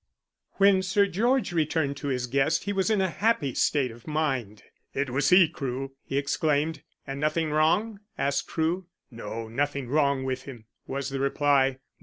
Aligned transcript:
When 0.53 0.81
Sir 0.81 1.05
George 1.05 1.51
returned 1.53 1.95
to 1.97 2.07
his 2.07 2.25
guest 2.25 2.63
he 2.63 2.73
was 2.73 2.89
in 2.89 3.01
a 3.01 3.09
happy 3.11 3.53
state 3.53 3.91
of 3.91 4.07
mind. 4.07 4.63
"It 4.95 5.11
was 5.11 5.29
he, 5.29 5.47
Crewe," 5.47 5.91
he 6.03 6.17
exclaimed. 6.17 6.81
"And 7.05 7.19
nothing 7.19 7.51
wrong?" 7.51 7.99
asked 8.17 8.47
Crewe. 8.47 8.87
"No, 9.11 9.47
nothing 9.47 9.89
wrong 9.89 10.23
with 10.23 10.45
him," 10.45 10.65
was 10.87 11.09
the 11.09 11.19
reply. 11.19 11.77